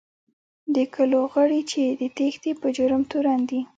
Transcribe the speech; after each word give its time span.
د 0.75 0.77
کلو 0.95 1.21
غړي 1.33 1.61
چې 1.71 1.83
د 1.99 2.03
تېښتې 2.17 2.51
په 2.61 2.67
جرم 2.77 3.01
تورن 3.11 3.39
دي. 3.49 3.61